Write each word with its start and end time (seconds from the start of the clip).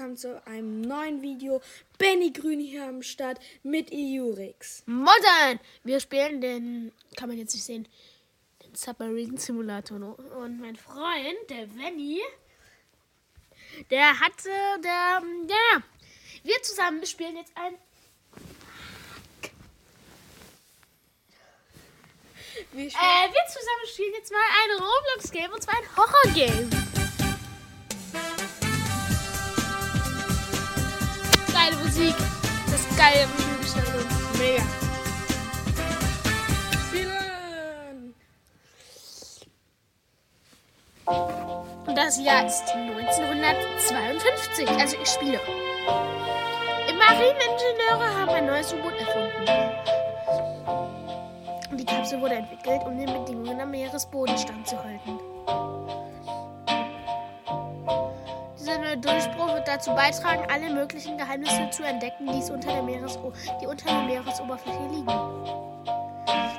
willkommen 0.00 0.16
zu 0.16 0.46
einem 0.46 0.80
neuen 0.80 1.20
Video. 1.20 1.60
Benny 1.98 2.32
Grün 2.32 2.58
hier 2.58 2.88
am 2.88 3.02
Start 3.02 3.38
mit 3.62 3.92
Iurix. 3.92 4.82
Modern! 4.86 5.60
Wir 5.84 6.00
spielen 6.00 6.40
den, 6.40 6.90
kann 7.16 7.28
man 7.28 7.36
jetzt 7.36 7.52
nicht 7.52 7.64
sehen, 7.64 7.86
den 8.62 8.74
Submarine 8.74 9.36
Simulator. 9.36 9.98
Und 9.98 10.58
mein 10.58 10.76
Freund, 10.76 11.36
der 11.50 11.66
Benny, 11.66 12.18
der 13.90 14.18
hatte, 14.18 14.48
der, 14.82 15.22
ja, 15.46 15.82
wir 16.44 16.62
zusammen 16.62 17.04
spielen 17.04 17.36
jetzt 17.36 17.52
ein. 17.54 17.74
Wir, 22.72 22.86
äh, 22.86 22.88
wir 22.88 23.46
zusammen 23.48 23.86
spielen 23.92 24.14
jetzt 24.14 24.32
mal 24.32 24.38
ein 24.64 24.82
Roblox-Game 24.82 25.52
und 25.52 25.62
zwar 25.62 25.74
ein 25.74 25.96
Horror-Game. 25.96 26.99
Musik. 31.90 32.14
Das 32.66 32.80
ist 32.80 32.96
geile 32.96 33.26
Musikgestaltung. 33.26 34.06
Mega. 34.38 34.62
spielen. 36.88 38.14
Und 41.86 41.96
das 41.96 42.20
Jahr 42.20 42.46
ist 42.46 42.62
1952. 42.70 44.68
Also 44.68 44.96
ich 45.02 45.08
spiele. 45.08 45.40
Marieningenieure 46.96 48.20
haben 48.20 48.30
ein 48.30 48.46
neues 48.46 48.72
U-Boot 48.72 48.94
erfunden. 49.00 49.46
Die 51.76 51.84
Kapsel 51.84 52.20
wurde 52.20 52.36
entwickelt, 52.36 52.82
um 52.86 52.96
den 52.96 53.12
Bedingungen 53.12 53.60
am 53.60 53.72
Meeresboden 53.72 54.38
standzuhalten. 54.38 55.29
Neue 58.90 58.98
Durchbruch 58.98 59.54
wird 59.54 59.68
dazu 59.68 59.90
beitragen, 59.94 60.42
alle 60.50 60.70
möglichen 60.70 61.16
Geheimnisse 61.16 61.70
zu 61.70 61.84
entdecken, 61.84 62.26
die, 62.26 62.52
unter 62.52 62.72
der, 62.72 62.82
Meereso 62.82 63.32
die 63.60 63.66
unter 63.66 63.86
der 63.86 64.02
Meeresoberfläche 64.02 64.82
liegen. 64.90 65.06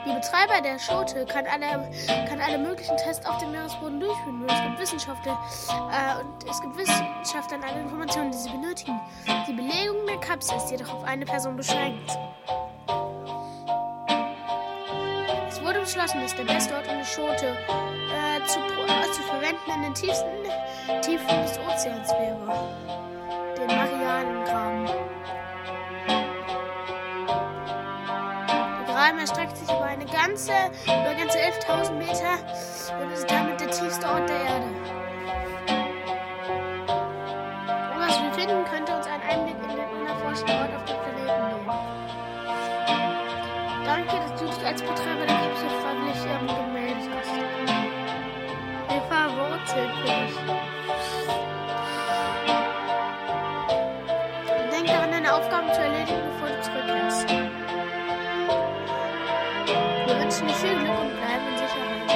Die 0.06 0.14
Betreiber 0.14 0.62
der 0.64 0.80
Schote 0.80 1.26
kann 1.26 1.46
alle, 1.46 1.90
kann 2.28 2.40
alle 2.40 2.58
möglichen 2.58 2.96
Tests 2.98 3.26
auf 3.26 3.38
dem 3.38 3.52
Meeresboden 3.52 4.00
durchführen. 4.00 4.42
Und 4.42 4.52
es 4.52 4.62
gibt 4.62 4.80
Wissenschaftler 4.80 5.38
äh, 5.70 6.24
und 6.24 6.50
es 6.50 6.62
gibt 6.62 6.78
Wissenschaftler 6.78 7.60
alle 7.68 7.82
Informationen, 7.82 8.32
die 8.32 8.38
sie 8.38 8.50
benötigen. 8.50 9.00
Die 9.48 9.54
Belegung 9.54 10.06
der 10.08 10.18
Kapsel 10.18 10.58
ist 10.58 10.72
jedoch 10.72 10.94
auf 10.94 11.04
eine 11.04 11.26
Person 11.26 11.56
beschränkt. 11.56 12.18
Beschlossen, 15.94 16.22
dass 16.22 16.34
der 16.34 16.46
beste 16.46 16.74
Ort, 16.74 16.88
um 16.88 17.00
die 17.00 17.06
Schote 17.06 17.48
äh, 17.48 18.48
zu, 18.48 18.60
äh, 18.60 19.12
zu 19.12 19.22
verwenden, 19.24 19.72
in 19.76 19.82
den 19.82 19.94
tiefsten 19.94 20.30
Tiefen 21.02 21.28
des 21.42 21.60
Ozeans 21.60 22.10
wäre. 22.12 22.38
Den 23.58 23.68
Marianengraben. 23.68 24.86
Der 28.78 28.96
Graben 28.96 29.20
erstreckt 29.20 29.58
sich 29.58 29.68
über 29.68 29.84
eine 29.84 30.06
ganze, 30.06 30.54
über 30.86 31.14
ganze 31.14 31.40
11.000 31.40 31.92
Meter 31.96 32.38
und 33.04 33.12
ist 33.12 33.30
damit 33.30 33.60
der 33.60 33.72
tiefste 33.72 34.08
Ort 34.08 34.30
der 34.30 34.42
Erde. 34.44 34.68
Was 37.98 38.18
wir 38.18 38.32
finden, 38.32 38.64
könnte 38.64 38.96
uns 38.96 39.08
einen 39.08 39.24
Einblick 39.24 39.58
in 39.62 39.76
den 39.76 39.90
unerforschten 39.90 40.52
Ort 40.52 40.74
auf 40.74 40.86
dem 40.86 40.96
Planeten 40.96 41.50
geben. 41.50 42.12
Danke, 43.84 44.16
dass 44.16 44.40
du 44.40 44.46
dich 44.46 44.66
als 44.66 44.82
Betreiber 44.82 45.21
verwurzelt 49.72 49.92
für 49.98 50.08
dich. 50.08 50.36
Denk 54.72 54.88
daran, 54.88 55.12
deine 55.12 55.34
Aufgaben 55.34 55.74
zu 55.74 55.82
erledigen, 55.82 56.22
bevor 56.34 56.50
du 56.50 56.62
zurückkehrst. 56.62 57.30
Wir 60.08 60.20
wünschen 60.20 60.48
dir 60.48 60.54
viel 60.54 60.78
Glück 60.78 61.00
und 61.00 61.12
bleiben 61.18 61.48
in 61.48 61.58
Sicherheit. 61.58 62.08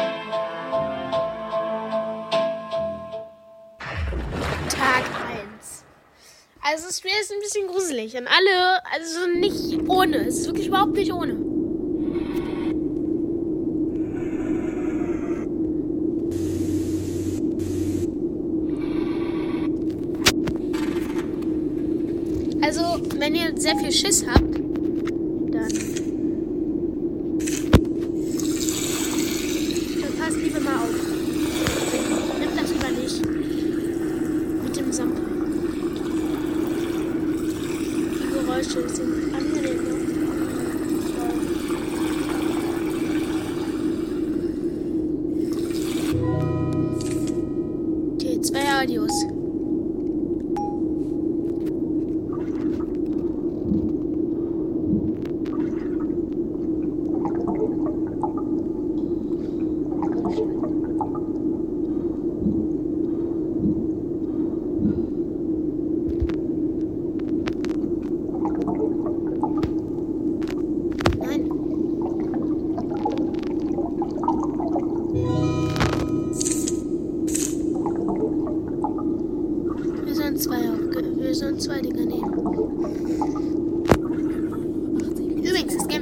Tag 4.69 5.03
1. 5.59 5.83
Also 6.61 6.87
das 6.87 6.97
Spiel 6.99 7.11
ist 7.21 7.31
ein 7.31 7.39
bisschen 7.39 7.67
gruselig. 7.67 8.17
An 8.17 8.27
alle, 8.27 8.81
also 8.93 9.27
nicht 9.39 9.89
ohne. 9.89 10.27
Es 10.27 10.39
ist 10.39 10.47
wirklich 10.47 10.67
überhaupt 10.67 10.93
nicht 10.93 11.13
ohne. 11.13 11.45
Also, 22.65 22.99
wenn 23.19 23.35
ihr 23.35 23.44
sehr 23.55 23.77
viel 23.77 23.91
Schiss 23.91 24.25
habt, 24.27 24.54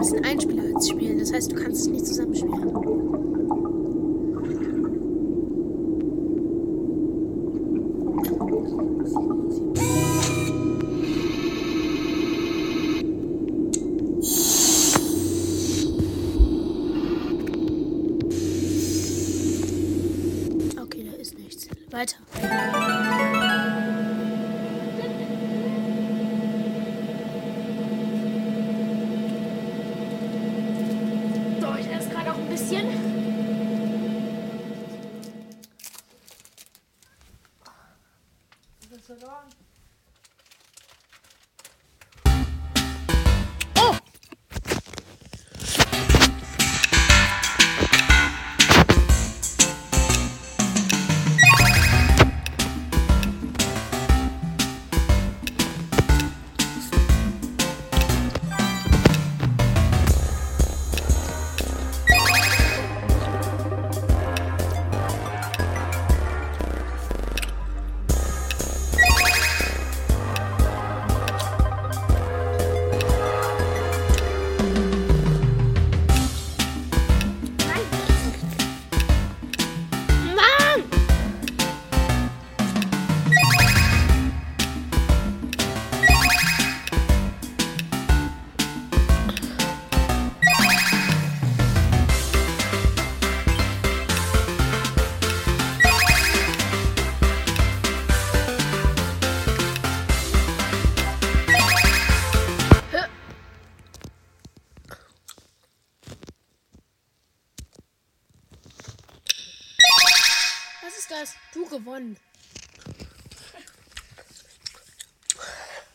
Übrigens, 0.04 0.12
das 0.12 0.12
Game 0.12 0.14
ist 0.14 0.14
ein 0.14 0.26
Einspielerspiel, 0.26 1.20
das 1.20 1.34
heißt, 1.34 1.52
du 1.52 1.56
kannst 1.56 1.82
es 1.82 1.88
nicht 1.88 2.06
zusammenspielen. 2.06 3.23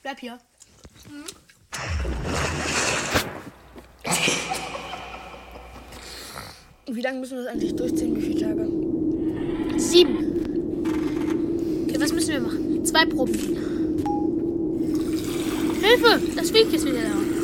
Bleib 0.08 0.20
hier. 0.20 0.38
Mhm. 1.10 1.24
Wie 6.90 7.00
lange 7.02 7.20
müssen 7.20 7.36
wir 7.36 7.44
das 7.44 7.52
eigentlich 7.52 7.76
durchziehen? 7.76 8.16
Wie 8.16 8.22
viele 8.22 8.40
Tage? 8.40 8.70
Sieben. 9.78 10.16
Okay, 11.86 12.00
was 12.00 12.14
müssen 12.14 12.30
wir 12.30 12.40
machen? 12.40 12.86
Zwei 12.86 13.04
Proben. 13.04 13.34
Hilfe! 15.82 16.22
Das 16.36 16.54
Weg 16.54 16.72
ist 16.72 16.86
wieder 16.86 17.02
da. 17.02 17.37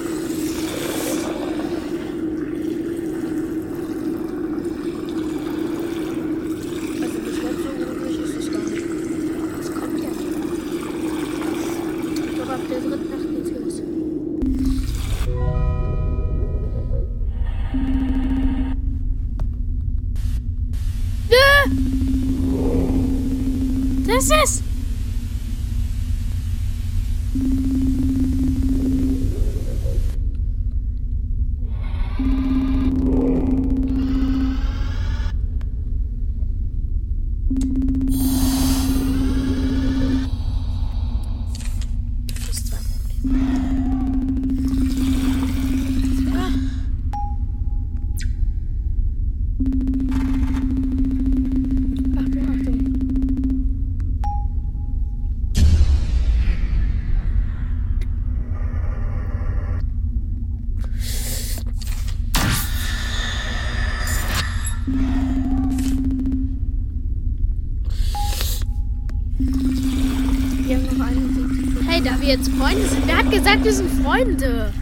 gesagt, 73.44 73.64
wir 73.64 73.75
sind 73.75 73.91
Freunde. 74.02 74.73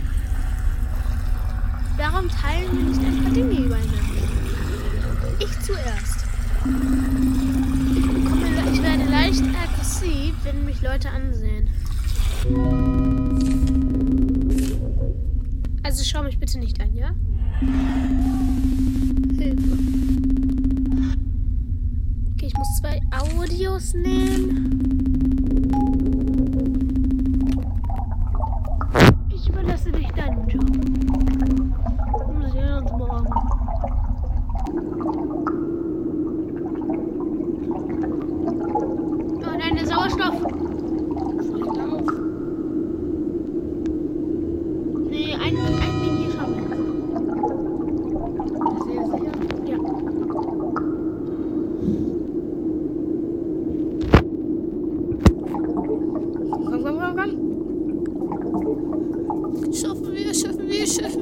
Warum 1.96 2.28
teilen 2.28 2.70
wir 2.76 2.84
nicht 2.84 3.00
ein 3.00 3.22
paar 3.24 3.32
Dinge 3.32 3.50
übereinander? 3.50 3.90
Ich 5.40 5.60
zuerst. 5.60 6.24
Ich, 6.64 8.14
bekomme, 8.14 8.46
ich 8.72 8.82
werde 8.82 9.10
leicht 9.10 9.42
aggressiv, 9.42 10.34
wenn 10.44 10.64
mich 10.64 10.80
Leute 10.80 11.10
ansehen. 11.10 11.68
Also 15.82 16.04
schau 16.04 16.22
mich 16.22 16.38
bitte 16.38 16.60
nicht 16.60 16.80
an, 16.80 16.94
ja? 16.94 17.10
Hilfe. 19.38 19.78
Okay, 22.34 22.46
ich 22.46 22.54
muss 22.54 22.78
zwei 22.78 23.00
Audios 23.10 23.92
nehmen. 23.94 25.21
Chover, 59.72 60.34
chover, 60.34 60.86
chover. 60.86 61.21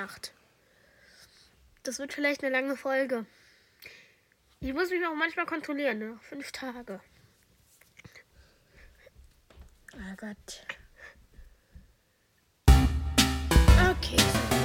Nacht. 0.00 0.32
Das 1.82 1.98
wird 1.98 2.14
vielleicht 2.14 2.42
eine 2.42 2.52
lange 2.52 2.74
Folge. 2.74 3.26
Ich 4.60 4.72
muss 4.72 4.88
mich 4.88 5.06
auch 5.06 5.14
manchmal 5.14 5.44
kontrollieren, 5.44 5.98
ne? 5.98 6.18
Fünf 6.22 6.52
Tage. 6.52 7.00
Oh 9.92 10.16
Gott. 10.16 10.66
Okay. 13.90 14.59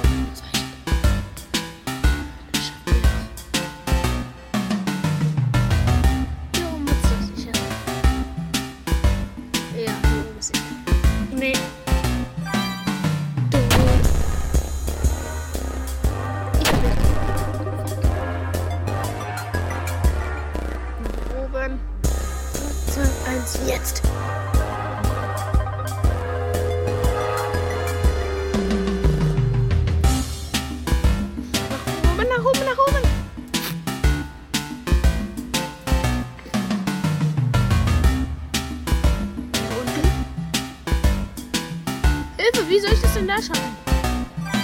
Hilfe, 42.52 42.68
wie 42.68 42.78
soll 42.78 42.92
ich 42.92 43.00
das 43.00 43.14
denn 43.14 43.26
da 43.26 43.42
schaffen? 43.42 43.76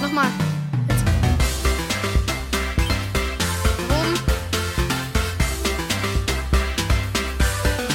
Nochmal. 0.00 0.28
Jetzt. 0.88 1.04
Oben. 3.90 4.14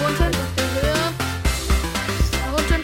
Unten 0.06 0.36
auf 0.36 0.54
der 0.58 0.68
Höhe. 0.74 0.98
Da 2.34 2.46
unten. 2.58 2.82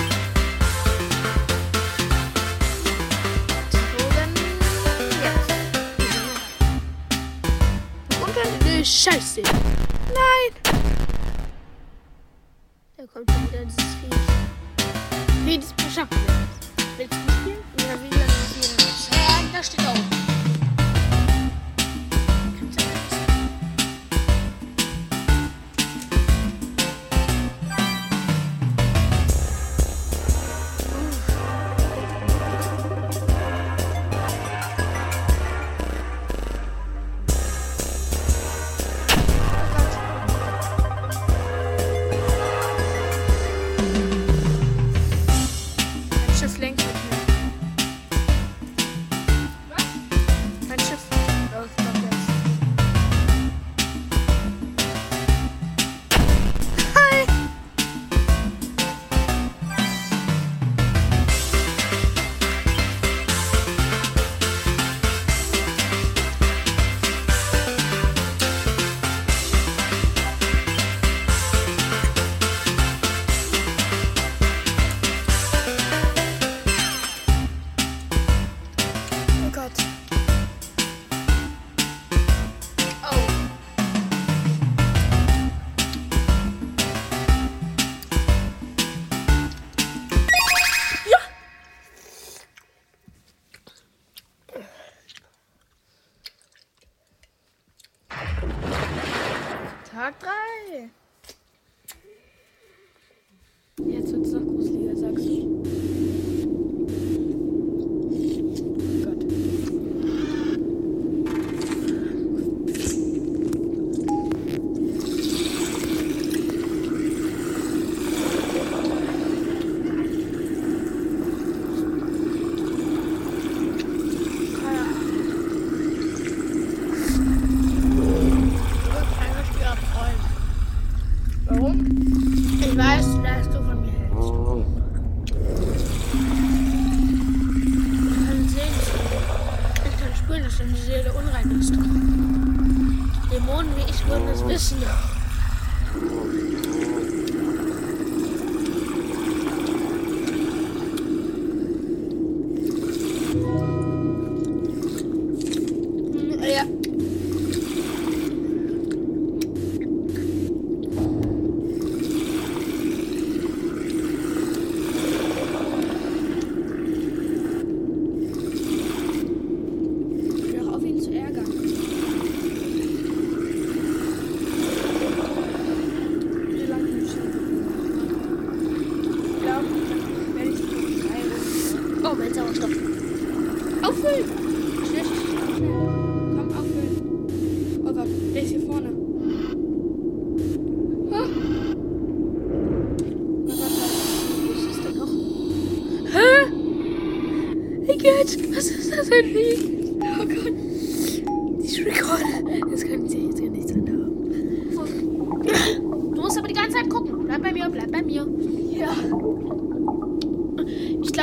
Drogen. 3.92 4.30
Ja. 5.24 5.34
Unten. 8.26 8.86
Scheiße. 8.86 9.42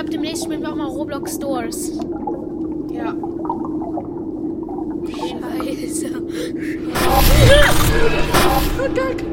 glaube, 0.00 0.12
demnächst 0.12 0.44
spielen 0.44 0.62
wir 0.62 0.72
auch 0.72 0.76
mal 0.76 0.86
Roblox 0.86 1.34
Stores. 1.34 1.92
Ja. 2.90 3.14
Scheiße. 5.06 6.06
Oh, 8.78 8.88
Gott. 8.94 9.24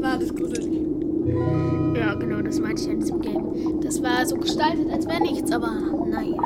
War 0.00 0.18
das 0.18 0.34
gruselig? 0.34 0.80
Ja, 1.98 2.14
genau, 2.14 2.40
das 2.40 2.60
meinte 2.60 2.82
ich 2.82 2.88
an 2.88 3.00
diesem 3.00 3.20
Game. 3.20 3.80
Das 3.82 4.02
war 4.02 4.24
so 4.24 4.36
gestaltet, 4.36 4.90
als 4.90 5.06
wäre 5.06 5.20
nichts, 5.20 5.52
aber 5.52 5.70
naja. 6.06 6.38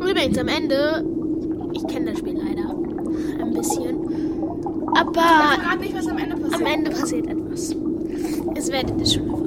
Übrigens, 0.00 0.38
am 0.38 0.48
Ende 0.48 1.17
Aber. 4.98 5.20
Ich 5.20 5.60
verrate 5.60 5.78
nicht, 5.80 5.94
was 5.96 6.06
am 6.08 6.18
Ende 6.18 6.36
passiert. 6.36 6.60
Am 6.60 6.66
Ende 6.66 6.90
passiert 6.90 7.26
etwas. 7.26 7.76
Es 8.56 8.72
werdet 8.72 8.98
ihr 9.00 9.06
schon 9.06 9.37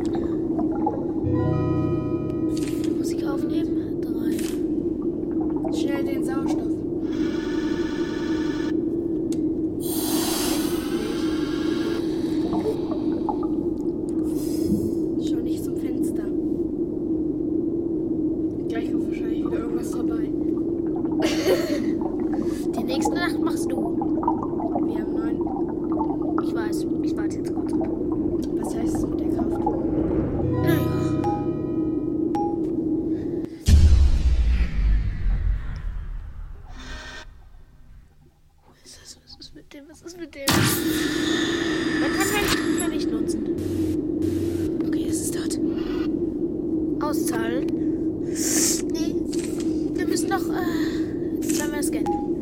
skin. 51.91 52.40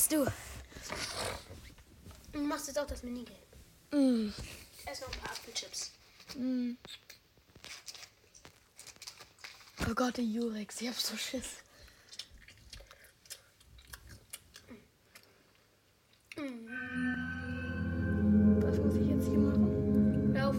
machst 0.00 0.12
du? 0.12 0.24
Du 2.32 2.40
machst 2.40 2.68
jetzt 2.68 2.78
auch 2.78 2.86
das 2.86 3.02
Minigame. 3.02 3.36
Mm. 3.92 4.32
Erst 4.86 5.02
noch 5.02 5.12
ein 5.12 5.20
paar 5.20 5.30
Apfelchips. 5.30 5.92
Mm. 6.36 6.70
Oh 9.86 9.94
Gott, 9.94 10.16
der 10.16 10.24
Jurex, 10.24 10.80
ich 10.80 10.88
hab 10.88 10.94
so 10.94 11.14
Schiss. 11.18 11.48
Mm. 16.36 16.68
Was 18.62 18.78
muss 18.78 18.94
ich 18.94 19.06
jetzt 19.06 19.28
hier 19.28 19.38
machen? 19.38 20.32
Lauf. 20.34 20.56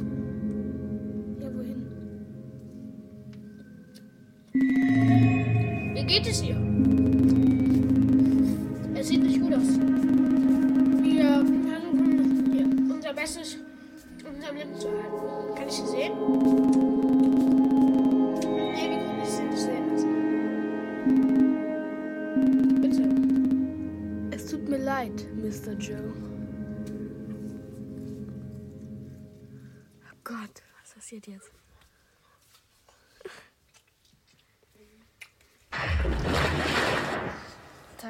Ja, 1.39 1.51
wohin? 1.55 1.87
Wie 5.95 6.03
geht 6.05 6.27
es 6.27 6.41
hier? 6.41 6.60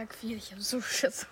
Tag 0.02 0.16
4. 0.16 0.36
Ich 0.36 0.52
habe 0.52 0.64
so 0.64 0.82
Schiss. 0.82 1.28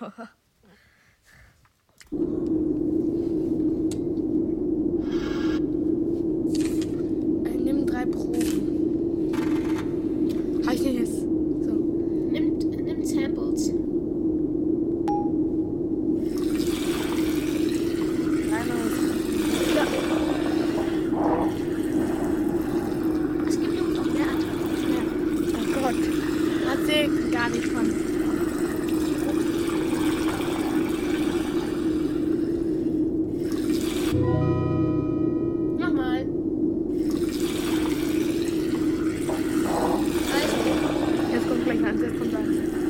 рекомендації. 42.11 42.88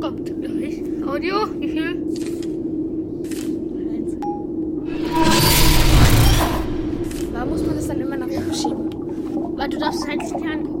kommt 0.00 0.26
gleich. 0.26 0.82
Audio, 1.06 1.36
wie 1.58 1.68
viel? 1.68 2.02
Warum 7.32 7.48
muss 7.50 7.66
man 7.66 7.76
das 7.76 7.86
dann 7.88 8.00
immer 8.00 8.16
nach 8.16 8.26
oben 8.26 8.54
schieben? 8.54 8.90
Weil 9.56 9.68
du 9.68 9.78
darfst 9.78 10.02
es 10.02 10.08
halt 10.08 10.20
nicht 10.20 10.34
angucken. 10.34 10.77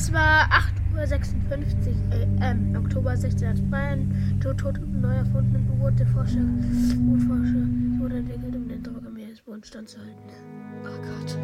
Es 0.00 0.10
war 0.14 0.48
8.56 0.96 0.96
Uhr, 0.96 2.14
äh, 2.14 2.26
ähm, 2.40 2.74
Oktober 2.74 3.10
1602. 3.10 3.98
Joe 4.42 4.56
tot 4.56 4.78
und 4.78 5.02
neu 5.02 5.12
erfundenen 5.14 5.68
U-Boot 5.72 5.98
der 5.98 6.06
Forscher, 6.06 6.40
U-Forscher 6.40 8.00
wurde 8.00 8.16
entwickelt, 8.16 8.56
um 8.56 8.66
den 8.66 8.82
Druck 8.82 9.04
am 9.06 9.12
Meeresboden 9.12 9.62
standzuhalten. 9.62 10.14
Oh 10.84 11.02
Gott. 11.02 11.36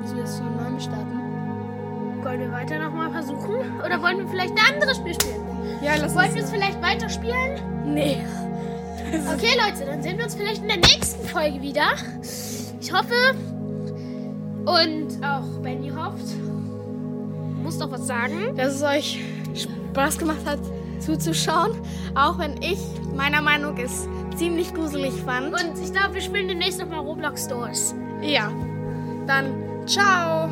Müssen 0.00 0.16
wir 0.16 0.22
jetzt 0.24 0.38
von 0.38 0.56
neuem 0.56 0.80
starten? 0.80 2.24
Wollen 2.24 2.40
wir 2.40 2.50
weiter 2.50 2.78
nochmal 2.78 3.10
versuchen? 3.10 3.78
Oder 3.84 4.00
wollen 4.00 4.20
wir 4.20 4.28
vielleicht 4.28 4.58
ein 4.58 4.74
anderes 4.74 4.96
Spiel 4.96 5.12
spielen? 5.12 5.42
Ja, 5.82 5.96
lass 5.96 6.14
Wollen 6.14 6.34
wir 6.34 6.44
es 6.44 6.50
vielleicht 6.50 6.80
weiterspielen? 6.80 7.60
Nee. 7.84 8.24
Okay, 9.34 9.54
Leute, 9.54 9.84
dann 9.84 10.02
sehen 10.02 10.16
wir 10.16 10.24
uns 10.24 10.34
vielleicht 10.34 10.62
in 10.62 10.68
der 10.68 10.78
nächsten 10.78 11.28
Folge 11.28 11.60
wieder. 11.60 11.88
Ich 12.80 12.90
hoffe. 12.90 13.34
Und 14.64 15.22
auch 15.22 15.60
Benny 15.60 15.90
hofft. 15.90 16.53
Muss 17.64 17.78
doch 17.78 17.90
was 17.90 18.06
sagen. 18.06 18.54
Dass 18.56 18.74
es 18.74 18.82
euch 18.82 19.18
Spaß 19.54 20.18
gemacht 20.18 20.44
hat 20.44 20.60
zuzuschauen. 21.00 21.72
Auch 22.14 22.38
wenn 22.38 22.62
ich 22.62 22.78
meiner 23.14 23.40
Meinung 23.40 23.76
ist 23.78 24.06
ziemlich 24.36 24.72
gruselig 24.74 25.14
fand. 25.24 25.52
Und 25.52 25.82
ich 25.82 25.92
glaube, 25.92 26.14
wir 26.14 26.20
spielen 26.20 26.46
demnächst 26.46 26.78
nochmal 26.78 27.00
Roblox 27.00 27.44
Stores. 27.44 27.94
ja. 28.22 28.52
Dann 29.26 29.86
ciao. 29.86 30.50